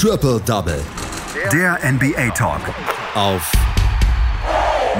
Triple 0.00 0.40
Double. 0.46 0.80
Der 1.52 1.76
NBA 1.82 2.30
Talk. 2.30 2.60
Auf 3.16 3.50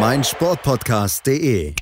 meinsportpodcast.de. 0.01 1.73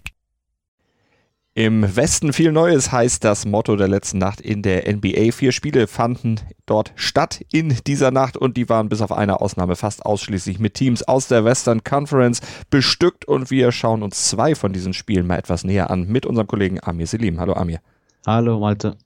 Im 1.55 1.97
Westen 1.97 2.35
viel 2.35 2.53
Neues 2.53 2.93
heißt 2.93 3.25
das 3.25 3.47
Motto 3.47 3.77
der 3.77 3.89
letzten 3.89 4.19
Nacht 4.19 4.43
in 4.43 4.61
der 4.61 4.95
NBA. 4.95 5.33
Vier 5.33 5.53
Spiele 5.53 5.87
fanden 5.87 6.41
dort 6.67 6.93
statt 6.95 7.43
in 7.51 7.79
dieser 7.87 8.11
Nacht 8.11 8.37
und 8.37 8.59
die 8.59 8.69
waren 8.69 8.91
bis 8.91 9.01
auf 9.01 9.13
eine 9.13 9.41
Ausnahme 9.41 9.77
fast 9.77 10.05
ausschließlich 10.05 10.59
mit 10.59 10.75
Teams 10.75 11.03
aus 11.03 11.27
der 11.27 11.43
Western 11.43 11.85
Conference 11.85 12.43
bestückt 12.69 13.25
und 13.25 13.51
wir 13.51 13.73
schauen 13.73 14.03
uns 14.03 14.29
zwei 14.29 14.55
von 14.55 14.75
diesen 14.75 14.93
Spielen 14.93 15.27
mal 15.27 15.39
etwas 15.39 15.65
näher 15.65 15.89
an 15.89 16.07
mit 16.07 16.27
unserem 16.27 16.49
Kollegen 16.49 16.81
Amir 16.83 17.07
Selim. 17.07 17.41
Hallo 17.41 17.55
Amir. 17.55 17.81
Hallo 18.27 18.61
Malte. 18.61 18.99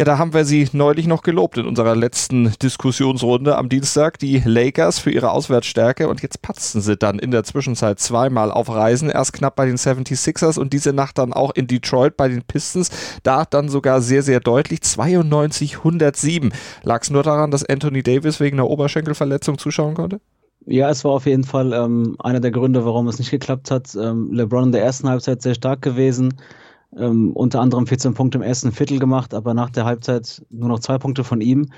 Ja, 0.00 0.06
da 0.06 0.16
haben 0.16 0.32
wir 0.32 0.46
sie 0.46 0.66
neulich 0.72 1.06
noch 1.06 1.22
gelobt 1.22 1.58
in 1.58 1.66
unserer 1.66 1.94
letzten 1.94 2.54
Diskussionsrunde 2.62 3.58
am 3.58 3.68
Dienstag, 3.68 4.18
die 4.18 4.40
Lakers 4.42 4.98
für 4.98 5.10
ihre 5.10 5.30
Auswärtsstärke 5.30 6.08
und 6.08 6.22
jetzt 6.22 6.40
patzten 6.40 6.80
sie 6.80 6.96
dann 6.96 7.18
in 7.18 7.30
der 7.30 7.44
Zwischenzeit 7.44 8.00
zweimal 8.00 8.50
auf 8.50 8.70
Reisen, 8.70 9.10
erst 9.10 9.34
knapp 9.34 9.56
bei 9.56 9.66
den 9.66 9.76
76ers 9.76 10.58
und 10.58 10.72
diese 10.72 10.94
Nacht 10.94 11.18
dann 11.18 11.34
auch 11.34 11.50
in 11.54 11.66
Detroit 11.66 12.16
bei 12.16 12.28
den 12.28 12.40
Pistons, 12.40 12.88
da 13.24 13.44
dann 13.44 13.68
sogar 13.68 14.00
sehr, 14.00 14.22
sehr 14.22 14.40
deutlich 14.40 14.80
92-107. 14.80 16.50
Lag 16.82 17.02
es 17.02 17.10
nur 17.10 17.22
daran, 17.22 17.50
dass 17.50 17.62
Anthony 17.62 18.02
Davis 18.02 18.40
wegen 18.40 18.58
einer 18.58 18.70
Oberschenkelverletzung 18.70 19.58
zuschauen 19.58 19.92
konnte? 19.92 20.22
Ja, 20.64 20.88
es 20.88 21.04
war 21.04 21.10
auf 21.10 21.26
jeden 21.26 21.44
Fall 21.44 21.74
ähm, 21.74 22.16
einer 22.20 22.40
der 22.40 22.52
Gründe, 22.52 22.86
warum 22.86 23.06
es 23.08 23.18
nicht 23.18 23.30
geklappt 23.30 23.70
hat. 23.70 23.94
Ähm, 23.96 24.32
LeBron 24.32 24.64
in 24.64 24.72
der 24.72 24.82
ersten 24.82 25.10
Halbzeit 25.10 25.42
sehr 25.42 25.54
stark 25.54 25.82
gewesen 25.82 26.32
ähm, 26.96 27.32
unter 27.32 27.60
anderem 27.60 27.86
14 27.86 28.14
Punkte 28.14 28.38
im 28.38 28.42
ersten 28.42 28.72
Viertel 28.72 28.98
gemacht, 28.98 29.34
aber 29.34 29.54
nach 29.54 29.70
der 29.70 29.84
Halbzeit 29.84 30.44
nur 30.50 30.68
noch 30.68 30.80
zwei 30.80 30.98
Punkte 30.98 31.24
von 31.24 31.40
ihm. 31.40 31.70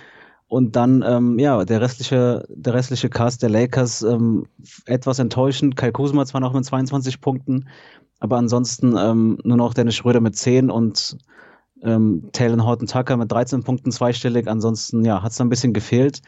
Und 0.49 0.77
dann, 0.77 1.03
ähm, 1.07 1.39
ja, 1.39 1.65
der 1.65 1.81
restliche, 1.81 2.45
der 2.49 2.75
restliche 2.75 3.09
Cast 3.09 3.43
der 3.43 3.49
Lakers 3.49 4.03
ähm, 4.03 4.47
etwas 4.85 5.19
enttäuschend. 5.19 5.77
Kai 5.77 5.93
Kuzma 5.93 6.27
zwar 6.27 6.43
noch 6.43 6.53
mit 6.53 6.65
22 6.65 7.23
Punkten, 7.23 7.69
aber 8.21 8.37
ansonsten 8.37 8.95
ähm, 8.99 9.39
nur 9.45 9.57
noch 9.57 9.73
Dennis 9.73 9.95
Schröder 9.95 10.21
mit 10.21 10.37
10 10.37 10.71
und 10.71 11.17
ähm, 11.83 12.29
Talon 12.33 12.65
Horton 12.65 12.87
Tucker 12.87 13.17
mit 13.17 13.33
13 13.33 13.63
Punkten 13.63 13.93
zweistellig. 13.93 14.47
Ansonsten, 14.47 15.05
ja, 15.05 15.23
hat 15.23 15.33
es 15.33 15.41
ein 15.41 15.49
bisschen 15.49 15.73
gefehlt. 15.73 16.21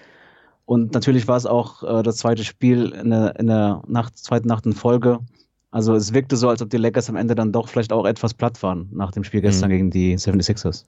Und 0.64 0.94
natürlich 0.94 1.28
war 1.28 1.36
es 1.36 1.46
auch 1.46 1.82
äh, 1.82 2.02
das 2.02 2.16
zweite 2.16 2.44
Spiel 2.44 2.92
in 2.92 3.10
der, 3.10 3.38
in 3.38 3.46
der 3.46 3.82
Nacht, 3.86 4.16
zweiten 4.16 4.48
Nacht 4.48 4.64
in 4.64 4.72
Folge, 4.72 5.18
also 5.74 5.96
es 5.96 6.14
wirkte 6.14 6.36
so, 6.36 6.48
als 6.48 6.62
ob 6.62 6.70
die 6.70 6.76
Lakers 6.76 7.08
am 7.08 7.16
Ende 7.16 7.34
dann 7.34 7.50
doch 7.50 7.66
vielleicht 7.66 7.92
auch 7.92 8.06
etwas 8.06 8.32
platt 8.32 8.62
waren 8.62 8.88
nach 8.92 9.10
dem 9.10 9.24
Spiel 9.24 9.40
gestern 9.40 9.70
mhm. 9.70 9.72
gegen 9.72 9.90
die 9.90 10.16
76ers. 10.16 10.84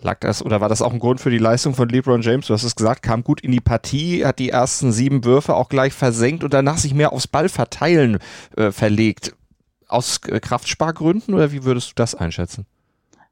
Lag 0.00 0.20
das 0.20 0.44
oder 0.44 0.60
war 0.60 0.68
das 0.68 0.80
auch 0.80 0.92
ein 0.92 1.00
Grund 1.00 1.20
für 1.20 1.30
die 1.30 1.38
Leistung 1.38 1.74
von 1.74 1.88
LeBron 1.88 2.22
James? 2.22 2.46
Du 2.46 2.54
hast 2.54 2.62
es 2.62 2.76
gesagt, 2.76 3.02
kam 3.02 3.24
gut 3.24 3.40
in 3.40 3.50
die 3.50 3.60
Partie, 3.60 4.24
hat 4.24 4.38
die 4.38 4.50
ersten 4.50 4.92
sieben 4.92 5.24
Würfe 5.24 5.56
auch 5.56 5.68
gleich 5.68 5.92
versenkt 5.92 6.44
und 6.44 6.54
danach 6.54 6.78
sich 6.78 6.94
mehr 6.94 7.12
aufs 7.12 7.26
Ballverteilen 7.26 8.18
äh, 8.56 8.70
verlegt. 8.70 9.34
Aus 9.88 10.20
äh, 10.28 10.38
Kraftspargründen 10.38 11.34
oder 11.34 11.50
wie 11.50 11.64
würdest 11.64 11.90
du 11.90 11.92
das 11.96 12.14
einschätzen? 12.14 12.64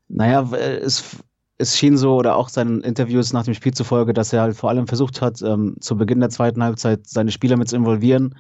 Naja, 0.08 0.42
es, 0.56 1.18
es 1.56 1.78
schien 1.78 1.96
so 1.96 2.16
oder 2.16 2.34
auch 2.34 2.48
seinen 2.48 2.80
Interviews 2.80 3.32
nach 3.32 3.44
dem 3.44 3.54
Spiel 3.54 3.74
zufolge, 3.74 4.12
dass 4.12 4.32
er 4.32 4.40
halt 4.40 4.56
vor 4.56 4.70
allem 4.70 4.88
versucht 4.88 5.22
hat, 5.22 5.40
ähm, 5.40 5.76
zu 5.78 5.96
Beginn 5.96 6.18
der 6.18 6.30
zweiten 6.30 6.64
Halbzeit 6.64 7.06
seine 7.06 7.30
Spieler 7.30 7.56
mit 7.56 7.68
zu 7.68 7.76
involvieren 7.76 8.34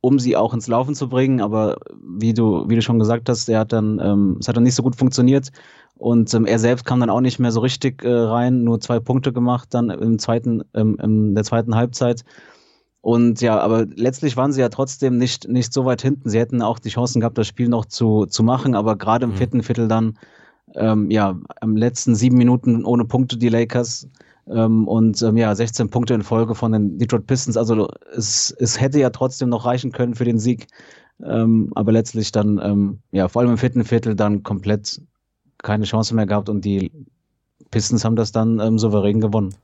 um 0.00 0.18
sie 0.18 0.36
auch 0.36 0.54
ins 0.54 0.68
Laufen 0.68 0.94
zu 0.94 1.08
bringen. 1.08 1.40
Aber 1.40 1.78
wie 2.00 2.34
du, 2.34 2.68
wie 2.68 2.76
du 2.76 2.82
schon 2.82 2.98
gesagt 2.98 3.28
hast, 3.28 3.48
er 3.48 3.60
hat 3.60 3.72
dann, 3.72 4.00
ähm, 4.02 4.36
es 4.40 4.48
hat 4.48 4.56
dann 4.56 4.62
nicht 4.62 4.74
so 4.74 4.82
gut 4.82 4.96
funktioniert. 4.96 5.50
Und 5.96 6.32
ähm, 6.32 6.46
er 6.46 6.58
selbst 6.58 6.84
kam 6.84 7.00
dann 7.00 7.10
auch 7.10 7.20
nicht 7.20 7.38
mehr 7.40 7.50
so 7.50 7.60
richtig 7.60 8.04
äh, 8.04 8.12
rein, 8.12 8.62
nur 8.62 8.80
zwei 8.80 9.00
Punkte 9.00 9.32
gemacht 9.32 9.68
dann 9.74 9.90
im 9.90 10.18
zweiten, 10.18 10.62
ähm, 10.74 10.96
in 11.02 11.34
der 11.34 11.44
zweiten 11.44 11.74
Halbzeit. 11.74 12.24
Und 13.00 13.40
ja, 13.40 13.58
aber 13.58 13.86
letztlich 13.94 14.36
waren 14.36 14.52
sie 14.52 14.60
ja 14.60 14.68
trotzdem 14.68 15.18
nicht, 15.18 15.48
nicht 15.48 15.72
so 15.72 15.84
weit 15.84 16.02
hinten. 16.02 16.28
Sie 16.28 16.38
hätten 16.38 16.62
auch 16.62 16.78
die 16.78 16.90
Chancen 16.90 17.20
gehabt, 17.20 17.38
das 17.38 17.46
Spiel 17.46 17.68
noch 17.68 17.84
zu, 17.84 18.26
zu 18.26 18.42
machen, 18.42 18.74
aber 18.74 18.96
gerade 18.96 19.24
im 19.24 19.32
mhm. 19.32 19.36
vierten 19.36 19.62
Viertel 19.62 19.88
dann, 19.88 20.18
ähm, 20.74 21.10
ja, 21.10 21.38
am 21.60 21.76
letzten 21.76 22.14
sieben 22.14 22.36
Minuten 22.36 22.84
ohne 22.84 23.04
Punkte 23.04 23.36
die 23.36 23.48
Lakers 23.48 24.08
ähm, 24.50 24.86
und 24.88 25.22
ähm, 25.22 25.36
ja, 25.36 25.54
16 25.54 25.90
Punkte 25.90 26.14
in 26.14 26.22
Folge 26.22 26.54
von 26.54 26.72
den 26.72 26.98
Detroit 26.98 27.26
Pistons. 27.26 27.56
Also 27.56 27.88
es, 28.14 28.54
es 28.58 28.80
hätte 28.80 28.98
ja 28.98 29.10
trotzdem 29.10 29.48
noch 29.48 29.64
reichen 29.64 29.92
können 29.92 30.14
für 30.14 30.24
den 30.24 30.38
Sieg. 30.38 30.66
Ähm, 31.24 31.72
aber 31.74 31.92
letztlich 31.92 32.30
dann, 32.32 32.60
ähm, 32.62 32.98
ja, 33.10 33.28
vor 33.28 33.42
allem 33.42 33.50
im 33.52 33.58
vierten 33.58 33.84
Viertel 33.84 34.14
dann 34.14 34.42
komplett 34.42 35.00
keine 35.58 35.84
Chance 35.84 36.14
mehr 36.14 36.26
gehabt 36.26 36.48
und 36.48 36.64
die 36.64 36.92
Pistons 37.70 38.04
haben 38.04 38.16
das 38.16 38.32
dann 38.32 38.60
ähm, 38.60 38.78
souverän 38.78 39.20
gewonnen. 39.20 39.54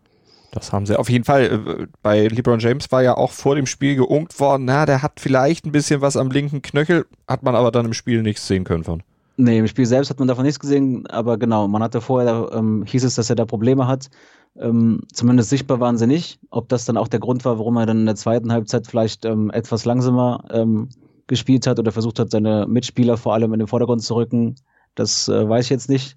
Das 0.51 0.73
haben 0.73 0.87
sie 0.87 0.99
auf 0.99 1.09
jeden 1.09 1.25
Fall. 1.25 1.43
Äh, 1.45 1.87
bei 2.03 2.27
LeBron 2.27 2.59
James 2.59 2.91
war 2.91 3.03
ja 3.03 3.17
auch 3.17 3.31
vor 3.31 3.55
dem 3.55 3.67
Spiel 3.67 3.97
geungt 3.97 4.39
worden, 4.41 4.65
na, 4.65 4.87
der 4.87 5.03
hat 5.03 5.21
vielleicht 5.21 5.65
ein 5.67 5.73
bisschen 5.73 6.01
was 6.01 6.17
am 6.17 6.31
linken 6.31 6.63
Knöchel, 6.63 7.07
hat 7.29 7.43
man 7.43 7.55
aber 7.55 7.71
dann 7.71 7.87
im 7.87 7.95
Spiel 7.95 8.23
nichts 8.23 8.47
sehen 8.47 8.65
können 8.65 8.85
von. 8.85 9.03
Nee, 9.37 9.59
im 9.59 9.67
Spiel 9.67 9.87
selbst 9.87 10.11
hat 10.11 10.21
man 10.21 10.29
davon 10.29 10.45
nichts 10.45 10.61
gesehen, 10.61 11.09
aber 11.09 11.39
genau, 11.39 11.67
man 11.67 11.83
hatte 11.83 12.01
vorher, 12.01 12.51
ähm, 12.53 12.85
hieß 12.87 13.03
es, 13.03 13.17
dass 13.17 13.31
er 13.31 13.37
da 13.37 13.45
Probleme 13.45 13.89
hat. 13.89 14.09
Ähm, 14.57 15.01
zumindest 15.13 15.51
sichtbar 15.51 15.81
waren 15.81 15.99
sie 15.99 16.07
nicht. 16.07 16.39
Ob 16.51 16.69
das 16.69 16.85
dann 16.85 16.97
auch 16.97 17.09
der 17.09 17.21
Grund 17.21 17.45
war, 17.45 17.59
warum 17.59 17.77
er 17.77 17.87
dann 17.87 18.01
in 18.01 18.07
der 18.07 18.15
zweiten 18.15 18.53
Halbzeit 18.53 18.87
vielleicht 18.87 19.25
ähm, 19.25 19.51
etwas 19.51 19.85
langsamer 19.85 20.45
ähm, 20.51 20.89
gespielt 21.27 21.67
hat 21.67 21.79
oder 21.79 21.93
versucht 21.93 22.19
hat, 22.19 22.31
seine 22.31 22.67
Mitspieler 22.69 23.17
vor 23.17 23.35
allem 23.35 23.53
in 23.53 23.59
den 23.59 23.69
Vordergrund 23.69 24.03
zu 24.03 24.15
rücken, 24.15 24.57
das 24.95 25.29
äh, 25.29 25.49
weiß 25.49 25.65
ich 25.65 25.71
jetzt 25.71 25.89
nicht. 25.89 26.17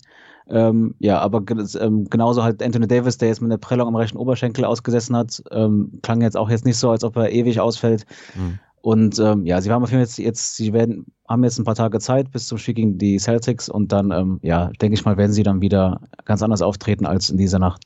Ähm, 0.49 0.95
ja, 0.99 1.19
aber 1.19 1.43
ähm, 1.79 2.05
genauso 2.09 2.43
halt 2.43 2.63
Anthony 2.63 2.87
Davis, 2.87 3.17
der 3.17 3.27
jetzt 3.29 3.41
mit 3.41 3.51
einer 3.51 3.57
Prellung 3.57 3.87
am 3.87 3.95
rechten 3.95 4.17
Oberschenkel 4.17 4.63
ausgesessen 4.63 5.15
hat, 5.15 5.43
ähm, 5.51 5.99
klang 6.03 6.21
jetzt 6.21 6.37
auch 6.37 6.49
jetzt 6.49 6.65
nicht 6.65 6.77
so, 6.77 6.89
als 6.89 7.03
ob 7.03 7.17
er 7.17 7.31
ewig 7.31 7.59
ausfällt. 7.59 8.05
Mhm. 8.35 8.59
Und 8.81 9.19
ähm, 9.19 9.45
ja, 9.45 9.59
sie 9.59 9.71
haben 9.71 9.83
auf 9.83 9.89
jeden 9.89 9.99
Fall 9.99 10.07
jetzt, 10.07 10.17
jetzt, 10.19 10.55
sie 10.55 10.71
werden, 10.71 11.07
haben 11.27 11.43
jetzt 11.43 11.57
ein 11.57 11.65
paar 11.65 11.75
Tage 11.75 11.99
Zeit 11.99 12.31
bis 12.31 12.47
zum 12.47 12.57
Spiel 12.57 12.75
gegen 12.75 12.97
die 12.97 13.17
Celtics 13.17 13.67
und 13.67 13.91
dann, 13.91 14.11
ähm, 14.11 14.39
ja, 14.43 14.69
denke 14.81 14.93
ich 14.93 15.03
mal, 15.03 15.17
werden 15.17 15.33
sie 15.33 15.43
dann 15.43 15.59
wieder 15.59 15.99
ganz 16.23 16.41
anders 16.41 16.61
auftreten 16.61 17.05
als 17.05 17.29
in 17.29 17.37
dieser 17.37 17.59
Nacht 17.59 17.83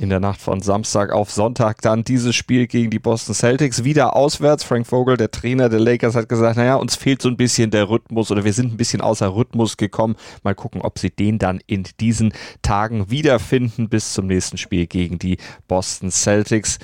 in 0.00 0.08
der 0.08 0.18
Nacht 0.18 0.40
von 0.40 0.62
Samstag 0.62 1.12
auf 1.12 1.30
Sonntag 1.30 1.82
dann 1.82 2.04
dieses 2.04 2.34
Spiel 2.34 2.66
gegen 2.66 2.90
die 2.90 2.98
Boston 2.98 3.34
Celtics 3.34 3.84
wieder 3.84 4.16
auswärts. 4.16 4.64
Frank 4.64 4.86
Vogel, 4.86 5.18
der 5.18 5.30
Trainer 5.30 5.68
der 5.68 5.78
Lakers, 5.80 6.14
hat 6.14 6.28
gesagt, 6.28 6.56
naja, 6.56 6.76
uns 6.76 6.96
fehlt 6.96 7.20
so 7.20 7.28
ein 7.28 7.36
bisschen 7.36 7.70
der 7.70 7.90
Rhythmus 7.90 8.30
oder 8.30 8.44
wir 8.44 8.54
sind 8.54 8.72
ein 8.72 8.76
bisschen 8.78 9.02
außer 9.02 9.34
Rhythmus 9.34 9.76
gekommen. 9.76 10.16
Mal 10.42 10.54
gucken, 10.54 10.80
ob 10.80 10.98
sie 10.98 11.10
den 11.10 11.38
dann 11.38 11.60
in 11.66 11.84
diesen 12.00 12.32
Tagen 12.62 13.10
wiederfinden 13.10 13.90
bis 13.90 14.14
zum 14.14 14.26
nächsten 14.26 14.56
Spiel 14.56 14.86
gegen 14.86 15.18
die 15.18 15.36
Boston 15.68 16.10
Celtics. 16.10 16.78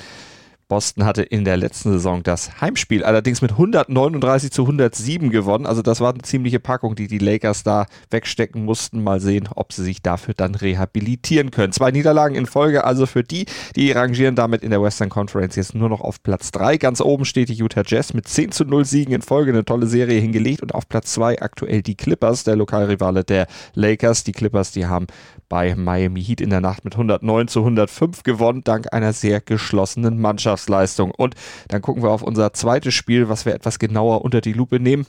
Boston 0.68 1.04
hatte 1.04 1.22
in 1.22 1.44
der 1.44 1.56
letzten 1.56 1.92
Saison 1.92 2.24
das 2.24 2.60
Heimspiel 2.60 3.04
allerdings 3.04 3.40
mit 3.40 3.52
139 3.52 4.50
zu 4.50 4.62
107 4.62 5.30
gewonnen. 5.30 5.64
Also 5.64 5.80
das 5.80 6.00
war 6.00 6.12
eine 6.12 6.22
ziemliche 6.22 6.58
Packung, 6.58 6.96
die 6.96 7.06
die 7.06 7.18
Lakers 7.18 7.62
da 7.62 7.86
wegstecken 8.10 8.64
mussten. 8.64 9.04
Mal 9.04 9.20
sehen, 9.20 9.48
ob 9.54 9.72
sie 9.72 9.84
sich 9.84 10.02
dafür 10.02 10.34
dann 10.34 10.56
rehabilitieren 10.56 11.52
können. 11.52 11.72
Zwei 11.72 11.92
Niederlagen 11.92 12.34
in 12.34 12.46
Folge 12.46 12.82
also 12.82 13.06
für 13.06 13.22
die. 13.22 13.46
Die 13.76 13.92
rangieren 13.92 14.34
damit 14.34 14.64
in 14.64 14.70
der 14.70 14.82
Western 14.82 15.08
Conference 15.08 15.54
jetzt 15.54 15.76
nur 15.76 15.88
noch 15.88 16.00
auf 16.00 16.20
Platz 16.24 16.50
3. 16.50 16.78
Ganz 16.78 17.00
oben 17.00 17.24
steht 17.24 17.48
die 17.48 17.54
Utah 17.54 17.84
Jazz 17.86 18.12
mit 18.12 18.26
10 18.26 18.50
zu 18.50 18.64
0 18.64 18.84
Siegen 18.84 19.14
in 19.14 19.22
Folge. 19.22 19.52
Eine 19.52 19.64
tolle 19.64 19.86
Serie 19.86 20.20
hingelegt. 20.20 20.62
Und 20.62 20.74
auf 20.74 20.88
Platz 20.88 21.12
2 21.12 21.42
aktuell 21.42 21.82
die 21.82 21.94
Clippers, 21.94 22.42
der 22.42 22.56
Lokalrivale 22.56 23.22
der 23.22 23.46
Lakers. 23.74 24.24
Die 24.24 24.32
Clippers, 24.32 24.72
die 24.72 24.86
haben 24.86 25.06
bei 25.48 25.76
Miami 25.76 26.24
Heat 26.24 26.40
in 26.40 26.50
der 26.50 26.60
Nacht 26.60 26.84
mit 26.84 26.94
109 26.94 27.46
zu 27.46 27.60
105 27.60 28.24
gewonnen, 28.24 28.62
dank 28.64 28.92
einer 28.92 29.12
sehr 29.12 29.40
geschlossenen 29.40 30.20
Mannschaft. 30.20 30.55
Mannschaftsleistung. 30.56 31.12
Und 31.16 31.34
dann 31.68 31.82
gucken 31.82 32.02
wir 32.02 32.10
auf 32.10 32.22
unser 32.22 32.52
zweites 32.52 32.94
Spiel, 32.94 33.28
was 33.28 33.46
wir 33.46 33.54
etwas 33.54 33.78
genauer 33.78 34.22
unter 34.22 34.40
die 34.40 34.52
Lupe 34.52 34.80
nehmen. 34.80 35.06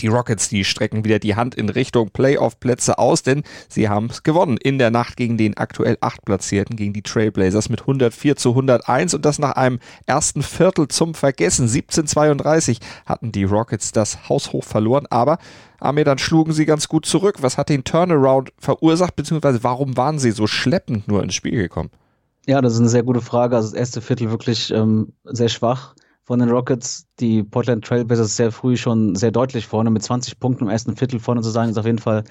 Die 0.00 0.08
Rockets, 0.08 0.50
die 0.50 0.64
strecken 0.64 1.04
wieder 1.04 1.18
die 1.18 1.36
Hand 1.36 1.54
in 1.54 1.70
Richtung 1.70 2.10
Playoff-Plätze 2.10 2.98
aus, 2.98 3.22
denn 3.22 3.44
sie 3.68 3.88
haben 3.88 4.08
es 4.10 4.24
gewonnen 4.24 4.58
in 4.58 4.78
der 4.78 4.90
Nacht 4.90 5.16
gegen 5.16 5.38
den 5.38 5.56
aktuell 5.56 5.96
achtplatzierten, 6.02 6.76
gegen 6.76 6.92
die 6.92 7.02
Trailblazers 7.02 7.70
mit 7.70 7.82
104 7.82 8.36
zu 8.36 8.50
101 8.50 9.14
und 9.14 9.24
das 9.24 9.38
nach 9.38 9.52
einem 9.52 9.78
ersten 10.04 10.42
Viertel 10.42 10.88
zum 10.88 11.14
Vergessen. 11.14 11.66
17:32 11.66 12.78
hatten 13.06 13.32
die 13.32 13.44
Rockets 13.44 13.92
das 13.92 14.28
haushoch 14.28 14.64
verloren, 14.64 15.06
aber 15.08 15.38
Amir, 15.78 16.04
dann 16.04 16.18
schlugen 16.18 16.52
sie 16.52 16.66
ganz 16.66 16.88
gut 16.88 17.06
zurück. 17.06 17.36
Was 17.40 17.56
hat 17.56 17.70
den 17.70 17.84
Turnaround 17.84 18.52
verursacht, 18.58 19.16
beziehungsweise 19.16 19.62
warum 19.62 19.96
waren 19.96 20.18
sie 20.18 20.32
so 20.32 20.46
schleppend 20.46 21.08
nur 21.08 21.22
ins 21.22 21.34
Spiel 21.34 21.56
gekommen? 21.56 21.90
Ja, 22.46 22.60
das 22.60 22.74
ist 22.74 22.80
eine 22.80 22.88
sehr 22.88 23.02
gute 23.02 23.20
Frage. 23.20 23.56
Also 23.56 23.70
das 23.70 23.78
erste 23.78 24.00
Viertel 24.00 24.30
wirklich 24.30 24.70
ähm, 24.70 25.12
sehr 25.24 25.48
schwach 25.48 25.96
von 26.22 26.38
den 26.38 26.48
Rockets. 26.48 27.08
Die 27.18 27.42
Portland 27.42 27.84
Trailblazers 27.84 28.36
sehr 28.36 28.52
früh 28.52 28.76
schon 28.76 29.16
sehr 29.16 29.32
deutlich 29.32 29.66
vorne. 29.66 29.90
Mit 29.90 30.04
20 30.04 30.38
Punkten 30.38 30.64
im 30.64 30.70
ersten 30.70 30.96
Viertel 30.96 31.18
vorne 31.18 31.42
zu 31.42 31.50
sein, 31.50 31.70
ist 31.70 31.78
auf 31.78 31.86
jeden 31.86 31.98
Fall 31.98 32.22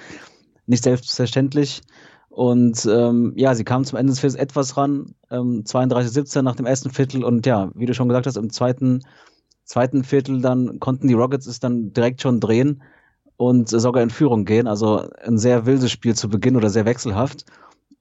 nicht 0.68 0.84
selbstverständlich. 0.84 1.82
Und 2.30 2.86
ähm, 2.86 3.34
ja, 3.36 3.56
sie 3.56 3.66
kamen 3.66 3.84
zum 3.84 3.98
Ende 4.00 4.12
des 4.12 4.22
Viertels 4.22 4.40
etwas 4.40 4.78
ran, 4.78 5.16
ähm, 5.32 5.64
32-17 5.66 6.42
nach 6.44 6.56
dem 6.56 6.66
ersten 6.66 6.92
Viertel. 6.92 7.24
Und 7.26 7.46
ja, 7.46 7.70
wie 7.76 7.86
du 7.86 7.94
schon 7.94 8.08
gesagt 8.08 8.26
hast, 8.26 8.38
im 8.38 8.50
zweiten, 8.52 9.02
zweiten 9.66 10.06
Viertel 10.06 10.42
dann 10.42 10.80
konnten 10.80 11.10
die 11.10 11.14
Rockets 11.14 11.46
es 11.46 11.60
dann 11.60 11.92
direkt 11.92 12.22
schon 12.22 12.40
drehen 12.40 12.84
und 13.36 13.68
sogar 13.68 14.02
in 14.02 14.10
Führung 14.10 14.46
gehen. 14.46 14.68
Also 14.68 15.10
ein 15.26 15.38
sehr 15.38 15.66
wildes 15.66 15.92
Spiel 15.92 16.16
zu 16.16 16.30
Beginn 16.30 16.56
oder 16.56 16.70
sehr 16.70 16.86
wechselhaft. 16.86 17.46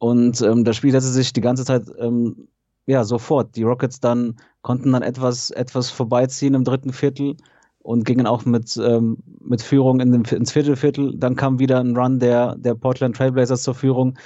Und 0.05 0.43
ähm, 0.43 0.65
das 0.65 0.77
Spiel 0.77 0.93
hätte 0.93 1.07
sich 1.07 1.33
die 1.33 1.41
ganze 1.41 1.65
Zeit 1.65 1.85
ähm, 1.99 2.49
ja, 2.85 3.05
sofort. 3.05 3.57
Die 3.57 3.63
Rockets 3.63 4.01
dann 4.01 4.37
konnten 4.61 4.93
dann 4.93 5.01
etwas, 5.01 5.51
etwas 5.51 5.89
vorbeiziehen 5.89 6.53
im 6.53 6.63
dritten 6.63 6.93
Viertel 6.93 7.39
und 7.79 8.05
gingen 8.05 8.27
auch 8.27 8.45
mit, 8.45 8.77
ähm, 8.77 9.17
mit 9.41 9.63
Führung 9.63 10.01
in 10.01 10.13
den, 10.13 10.25
ins 10.25 10.53
Viertelviertel. 10.53 11.17
Dann 11.17 11.37
kam 11.37 11.59
wieder 11.59 11.81
ein 11.81 11.97
Run 11.97 12.19
der, 12.19 12.55
der 12.57 12.75
Portland 12.75 13.17
Trailblazers 13.17 13.63
zur 13.63 13.75
Führung. 13.75 14.19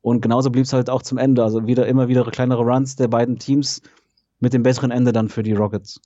Und 0.00 0.22
genauso 0.22 0.48
blieb 0.48 0.64
es 0.64 0.72
halt 0.72 0.88
auch 0.88 1.02
zum 1.02 1.18
Ende. 1.18 1.44
Also 1.44 1.66
wieder 1.66 1.86
immer 1.86 2.08
wieder 2.08 2.24
kleinere 2.24 2.62
Runs 2.62 2.96
der 2.96 3.08
beiden 3.08 3.38
Teams 3.38 3.82
mit 4.40 4.54
dem 4.54 4.62
besseren 4.62 4.90
Ende 4.90 5.12
dann 5.12 5.28
für 5.28 5.42
die 5.42 5.52
Rockets. 5.52 6.00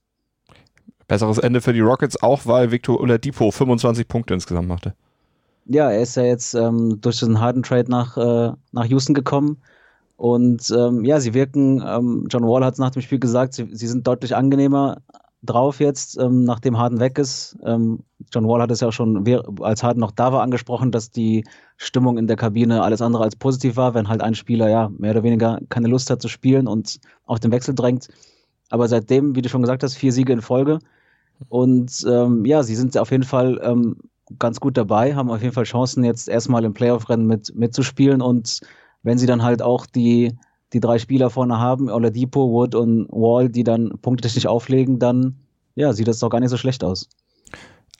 Besseres 1.06 1.38
Ende 1.38 1.60
für 1.60 1.72
die 1.72 1.78
Rockets 1.78 2.20
auch, 2.20 2.46
weil 2.46 2.72
Victor 2.72 2.98
Oladipo 2.98 3.52
25 3.52 4.08
Punkte 4.08 4.34
insgesamt 4.34 4.66
machte. 4.66 4.96
Ja, 5.72 5.88
er 5.90 6.02
ist 6.02 6.16
ja 6.16 6.24
jetzt 6.24 6.54
ähm, 6.54 7.00
durch 7.00 7.20
diesen 7.20 7.40
harten 7.40 7.62
Trade 7.62 7.88
nach, 7.88 8.16
äh, 8.16 8.52
nach 8.72 8.84
Houston 8.86 9.14
gekommen. 9.14 9.62
Und 10.16 10.68
ähm, 10.76 11.04
ja, 11.04 11.20
sie 11.20 11.32
wirken, 11.32 11.80
ähm, 11.86 12.26
John 12.28 12.42
Wall 12.42 12.64
hat 12.64 12.74
es 12.74 12.80
nach 12.80 12.90
dem 12.90 13.02
Spiel 13.02 13.20
gesagt, 13.20 13.54
sie, 13.54 13.68
sie 13.72 13.86
sind 13.86 14.04
deutlich 14.06 14.34
angenehmer 14.34 14.98
drauf 15.42 15.78
jetzt, 15.78 16.18
ähm, 16.18 16.42
nachdem 16.42 16.76
Harden 16.76 16.98
weg 16.98 17.18
ist. 17.18 17.56
Ähm, 17.64 18.00
John 18.32 18.48
Wall 18.48 18.60
hat 18.60 18.72
es 18.72 18.80
ja 18.80 18.88
auch 18.88 18.92
schon, 18.92 19.24
als 19.60 19.84
Harden 19.84 20.00
noch 20.00 20.10
da 20.10 20.32
war, 20.32 20.42
angesprochen, 20.42 20.90
dass 20.90 21.12
die 21.12 21.44
Stimmung 21.76 22.18
in 22.18 22.26
der 22.26 22.36
Kabine 22.36 22.82
alles 22.82 23.00
andere 23.00 23.22
als 23.22 23.36
positiv 23.36 23.76
war, 23.76 23.94
wenn 23.94 24.08
halt 24.08 24.22
ein 24.22 24.34
Spieler 24.34 24.68
ja 24.68 24.90
mehr 24.98 25.12
oder 25.12 25.22
weniger 25.22 25.60
keine 25.68 25.86
Lust 25.88 26.10
hat 26.10 26.20
zu 26.20 26.28
spielen 26.28 26.66
und 26.66 26.98
auf 27.26 27.38
den 27.38 27.52
Wechsel 27.52 27.76
drängt. 27.76 28.08
Aber 28.70 28.88
seitdem, 28.88 29.36
wie 29.36 29.42
du 29.42 29.48
schon 29.48 29.62
gesagt 29.62 29.84
hast, 29.84 29.94
vier 29.94 30.12
Siege 30.12 30.32
in 30.32 30.42
Folge. 30.42 30.80
Und 31.48 32.04
ähm, 32.08 32.44
ja, 32.44 32.64
sie 32.64 32.74
sind 32.74 32.98
auf 32.98 33.12
jeden 33.12 33.24
Fall 33.24 33.60
ähm, 33.62 33.96
ganz 34.38 34.60
gut 34.60 34.76
dabei, 34.76 35.14
haben 35.14 35.30
auf 35.30 35.42
jeden 35.42 35.54
Fall 35.54 35.64
Chancen, 35.64 36.04
jetzt 36.04 36.28
erstmal 36.28 36.64
im 36.64 36.74
Playoff-Rennen 36.74 37.26
mit, 37.26 37.54
mitzuspielen. 37.54 38.22
Und 38.22 38.60
wenn 39.02 39.18
sie 39.18 39.26
dann 39.26 39.42
halt 39.42 39.62
auch 39.62 39.86
die, 39.86 40.36
die 40.72 40.80
drei 40.80 40.98
Spieler 40.98 41.30
vorne 41.30 41.58
haben, 41.58 41.90
Oladipo, 41.90 42.50
Wood 42.50 42.74
und 42.74 43.08
Wall, 43.10 43.48
die 43.48 43.64
dann 43.64 43.98
punktetechnisch 44.02 44.46
auflegen, 44.46 44.98
dann 44.98 45.36
ja, 45.74 45.92
sieht 45.92 46.08
das 46.08 46.18
doch 46.18 46.30
gar 46.30 46.40
nicht 46.40 46.50
so 46.50 46.56
schlecht 46.56 46.84
aus. 46.84 47.08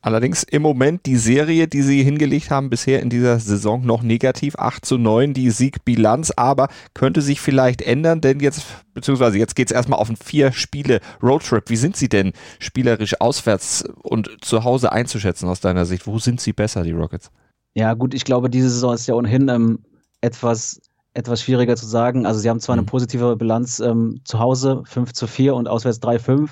Allerdings 0.02 0.42
im 0.44 0.62
Moment 0.62 1.04
die 1.04 1.16
Serie, 1.16 1.68
die 1.68 1.82
sie 1.82 2.02
hingelegt 2.02 2.50
haben, 2.50 2.70
bisher 2.70 3.02
in 3.02 3.10
dieser 3.10 3.38
Saison 3.38 3.84
noch 3.84 4.02
negativ. 4.02 4.56
8 4.56 4.84
zu 4.84 4.96
9 4.96 5.34
die 5.34 5.50
Siegbilanz, 5.50 6.32
aber 6.36 6.68
könnte 6.94 7.20
sich 7.20 7.40
vielleicht 7.40 7.82
ändern, 7.82 8.22
denn 8.22 8.40
jetzt, 8.40 8.64
beziehungsweise 8.94 9.36
jetzt 9.36 9.54
geht 9.56 9.70
es 9.70 9.74
erstmal 9.74 9.98
auf 9.98 10.08
einen 10.08 10.16
Vier-Spiele-Roadtrip. 10.16 11.68
Wie 11.68 11.76
sind 11.76 11.96
sie 11.96 12.08
denn 12.08 12.32
spielerisch 12.58 13.20
auswärts 13.20 13.84
und 14.02 14.30
zu 14.40 14.64
Hause 14.64 14.90
einzuschätzen 14.90 15.48
aus 15.48 15.60
deiner 15.60 15.84
Sicht? 15.84 16.06
Wo 16.06 16.18
sind 16.18 16.40
sie 16.40 16.54
besser, 16.54 16.82
die 16.82 16.92
Rockets? 16.92 17.30
Ja, 17.74 17.92
gut, 17.92 18.14
ich 18.14 18.24
glaube, 18.24 18.48
diese 18.48 18.70
Saison 18.70 18.94
ist 18.94 19.06
ja 19.06 19.14
ohnehin 19.14 19.48
ähm, 19.48 19.80
etwas 20.22 20.80
etwas 21.14 21.42
schwieriger 21.42 21.76
zu 21.76 21.86
sagen. 21.86 22.26
Also 22.26 22.40
sie 22.40 22.48
haben 22.48 22.60
zwar 22.60 22.74
eine 22.74 22.82
mhm. 22.82 22.86
positive 22.86 23.36
Bilanz 23.36 23.80
ähm, 23.80 24.20
zu 24.24 24.38
Hause, 24.38 24.82
5 24.84 25.12
zu 25.12 25.26
4 25.26 25.54
und 25.54 25.68
auswärts 25.68 26.00
3-5, 26.00 26.48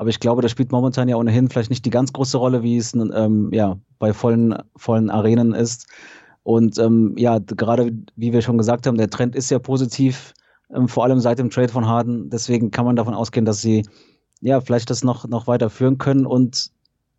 aber 0.00 0.08
ich 0.08 0.18
glaube, 0.18 0.40
das 0.40 0.50
spielt 0.50 0.72
momentan 0.72 1.10
ja 1.10 1.16
ohnehin 1.16 1.50
vielleicht 1.50 1.68
nicht 1.68 1.84
die 1.84 1.90
ganz 1.90 2.14
große 2.14 2.38
Rolle, 2.38 2.62
wie 2.62 2.78
es 2.78 2.94
ähm, 2.94 3.50
ja, 3.52 3.76
bei 3.98 4.14
vollen, 4.14 4.56
vollen 4.74 5.10
Arenen 5.10 5.52
ist. 5.52 5.88
Und 6.42 6.78
ähm, 6.78 7.12
ja, 7.18 7.38
gerade 7.38 7.92
wie 8.16 8.32
wir 8.32 8.40
schon 8.40 8.56
gesagt 8.56 8.86
haben, 8.86 8.96
der 8.96 9.10
Trend 9.10 9.36
ist 9.36 9.50
ja 9.50 9.58
positiv, 9.58 10.32
ähm, 10.74 10.88
vor 10.88 11.04
allem 11.04 11.20
seit 11.20 11.38
dem 11.38 11.50
Trade 11.50 11.68
von 11.68 11.86
Harden. 11.86 12.30
Deswegen 12.30 12.70
kann 12.70 12.86
man 12.86 12.96
davon 12.96 13.12
ausgehen, 13.12 13.44
dass 13.44 13.60
sie 13.60 13.86
ja 14.40 14.62
vielleicht 14.62 14.88
das 14.88 15.04
noch, 15.04 15.28
noch 15.28 15.46
weiter 15.46 15.68
führen 15.68 15.98
können. 15.98 16.24
Und 16.24 16.70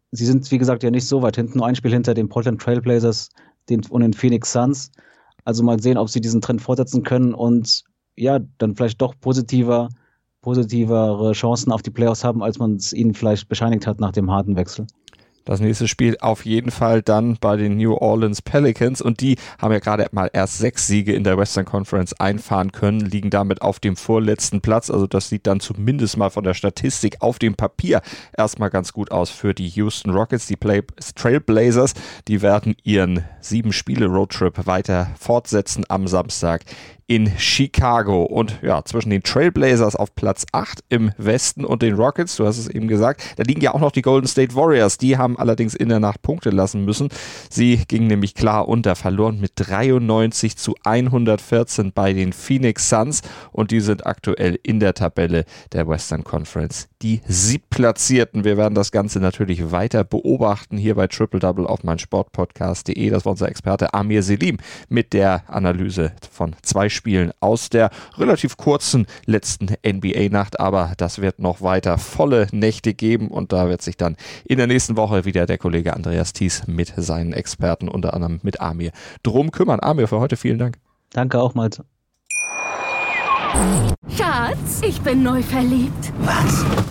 sie 0.10 0.25
sind, 0.25 0.50
wie 0.50 0.57
gesagt, 0.57 0.81
ja 0.81 0.89
nicht 0.89 1.06
so 1.06 1.22
weit 1.22 1.36
hinten, 1.36 1.60
nur 1.60 1.68
ein 1.68 1.75
Spiel 1.75 1.92
hinter 1.92 2.16
den 2.16 2.30
Portland 2.30 2.60
Trailblazers 2.60 3.30
den, 3.69 3.86
und 3.92 4.01
den 4.01 4.13
Phoenix 4.13 4.54
Suns. 4.54 4.92
Also 5.45 5.62
mal 5.62 5.80
sehen, 5.80 6.00
ob 6.00 6.10
sie 6.10 6.19
diesen 6.19 6.42
Trend 6.42 6.63
fortsetzen 6.63 7.04
können 7.04 7.36
und 7.36 7.83
ja, 8.16 8.39
dann 8.57 8.75
vielleicht 8.75 9.00
doch 9.04 9.13
positiver, 9.22 9.89
positivere 10.41 11.33
Chancen 11.33 11.71
auf 11.71 11.81
die 11.81 11.91
Playoffs 11.91 12.23
haben, 12.23 12.41
als 12.43 12.59
man 12.59 12.75
es 12.75 12.93
ihnen 12.93 13.13
vielleicht 13.13 13.47
bescheinigt 13.47 13.88
hat 13.88 13.99
nach 13.99 14.11
dem 14.11 14.31
harten 14.31 14.55
Wechsel. 14.55 14.88
Das 15.43 15.59
nächste 15.59 15.88
Spiel 15.88 16.17
auf 16.21 16.45
jeden 16.45 16.69
Fall 16.69 17.01
dann 17.01 17.38
bei 17.41 17.57
den 17.57 17.77
New 17.77 17.95
Orleans 17.95 18.43
Pelicans 18.43 19.01
und 19.01 19.21
die 19.21 19.38
haben 19.57 19.71
ja 19.71 19.79
gerade 19.79 20.07
mal 20.11 20.29
erst 20.31 20.59
sechs 20.59 20.85
Siege 20.85 21.15
in 21.15 21.23
der 21.23 21.35
Western 21.35 21.65
Conference 21.65 22.13
einfahren 22.19 22.71
können, 22.71 22.99
liegen 22.99 23.31
damit 23.31 23.63
auf 23.63 23.79
dem 23.79 23.95
vorletzten 23.95 24.61
Platz. 24.61 24.91
Also 24.91 25.07
das 25.07 25.29
sieht 25.29 25.47
dann 25.47 25.59
zumindest 25.59 26.15
mal 26.15 26.29
von 26.29 26.44
der 26.44 26.53
Statistik 26.53 27.17
auf 27.21 27.39
dem 27.39 27.55
Papier 27.55 28.01
erstmal 28.37 28.69
ganz 28.69 28.94
gut 28.94 29.11
aus 29.11 29.31
für 29.31 29.55
die 29.55 29.67
Houston 29.69 30.11
Rockets. 30.11 30.45
Die 30.45 30.57
Play 30.57 30.83
Trailblazers, 31.15 31.95
die 32.27 32.44
werden 32.44 32.75
ihren 32.83 33.23
sieben 33.39 33.73
Spiele 33.73 34.05
Roadtrip 34.05 34.67
weiter 34.67 35.09
fortsetzen 35.17 35.85
am 35.89 36.07
Samstag 36.07 36.65
in 37.11 37.29
Chicago. 37.37 38.23
Und 38.23 38.59
ja, 38.61 38.85
zwischen 38.85 39.09
den 39.09 39.21
Trailblazers 39.21 39.97
auf 39.97 40.15
Platz 40.15 40.45
8 40.53 40.81
im 40.87 41.11
Westen 41.17 41.65
und 41.65 41.81
den 41.81 41.95
Rockets, 41.95 42.37
du 42.37 42.45
hast 42.45 42.57
es 42.57 42.69
eben 42.69 42.87
gesagt, 42.87 43.21
da 43.35 43.43
liegen 43.43 43.59
ja 43.59 43.73
auch 43.73 43.81
noch 43.81 43.91
die 43.91 44.01
Golden 44.01 44.27
State 44.27 44.55
Warriors. 44.55 44.97
Die 44.97 45.17
haben 45.17 45.37
allerdings 45.37 45.75
in 45.75 45.89
der 45.89 45.99
Nacht 45.99 46.21
Punkte 46.21 46.51
lassen 46.51 46.85
müssen. 46.85 47.09
Sie 47.49 47.81
gingen 47.85 48.07
nämlich 48.07 48.33
klar 48.33 48.69
unter, 48.69 48.95
verloren 48.95 49.41
mit 49.41 49.51
93 49.55 50.55
zu 50.55 50.73
114 50.85 51.91
bei 51.91 52.13
den 52.13 52.31
Phoenix 52.31 52.87
Suns 52.87 53.23
und 53.51 53.71
die 53.71 53.81
sind 53.81 54.05
aktuell 54.05 54.57
in 54.63 54.79
der 54.79 54.93
Tabelle 54.93 55.43
der 55.73 55.89
Western 55.89 56.23
Conference 56.23 56.87
die 57.01 57.21
Siebplatzierten. 57.27 58.43
Wir 58.43 58.57
werden 58.57 58.75
das 58.75 58.91
Ganze 58.91 59.19
natürlich 59.19 59.71
weiter 59.71 60.03
beobachten 60.03 60.77
hier 60.77 60.95
bei 60.95 61.07
Triple 61.07 61.39
Double 61.39 61.65
auf 61.65 61.83
meinsportpodcast.de. 61.83 63.09
Das 63.09 63.25
war 63.25 63.31
unser 63.31 63.49
Experte 63.49 63.93
Amir 63.93 64.23
Selim 64.23 64.57
mit 64.89 65.13
der 65.13 65.43
Analyse 65.47 66.13
von 66.31 66.55
zwei 66.61 66.89
Spielen 66.89 67.00
Spielen 67.01 67.31
aus 67.39 67.69
der 67.69 67.89
relativ 68.15 68.57
kurzen 68.57 69.07
letzten 69.25 69.74
NBA-Nacht. 69.83 70.59
Aber 70.59 70.94
das 70.98 71.19
wird 71.19 71.39
noch 71.39 71.63
weiter 71.63 71.98
volle 71.98 72.45
Nächte 72.51 72.94
geben 72.94 73.30
und 73.30 73.51
da 73.51 73.68
wird 73.68 73.81
sich 73.81 73.98
dann 73.98 74.18
in 74.45 74.59
der 74.59 74.68
nächsten 74.68 74.98
Woche 74.98 75.25
wieder 75.25 75.48
der 75.48 75.57
Kollege 75.57 75.95
Andreas 75.95 76.31
Thies 76.31 76.68
mit 76.68 76.94
seinen 76.95 77.33
Experten, 77.33 77.89
unter 77.89 78.13
anderem 78.13 78.39
mit 78.44 78.62
Amir, 78.62 78.92
drum 79.24 79.50
kümmern. 79.50 79.80
Amir, 79.80 80.07
für 80.07 80.19
heute 80.19 80.36
vielen 80.38 80.59
Dank. 80.59 80.77
Danke 81.12 81.42
auch, 81.42 81.56
Malte. 81.56 81.86
Schatz, 84.15 84.81
ich 84.88 85.01
bin 85.01 85.24
neu 85.24 85.42
verliebt. 85.42 86.13
Was? 86.19 86.90